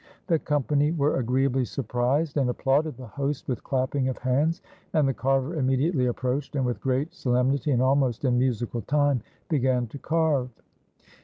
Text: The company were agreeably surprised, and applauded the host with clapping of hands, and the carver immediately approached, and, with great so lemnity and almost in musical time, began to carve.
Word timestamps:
The 0.25 0.39
company 0.39 0.91
were 0.91 1.17
agreeably 1.19 1.63
surprised, 1.63 2.35
and 2.35 2.49
applauded 2.49 2.97
the 2.97 3.05
host 3.05 3.47
with 3.47 3.63
clapping 3.63 4.07
of 4.09 4.17
hands, 4.17 4.59
and 4.93 5.07
the 5.07 5.13
carver 5.13 5.55
immediately 5.57 6.07
approached, 6.07 6.55
and, 6.55 6.65
with 6.65 6.81
great 6.81 7.13
so 7.13 7.29
lemnity 7.29 7.71
and 7.71 7.83
almost 7.83 8.25
in 8.25 8.39
musical 8.39 8.81
time, 8.81 9.21
began 9.47 9.85
to 9.85 9.99
carve. 9.99 10.49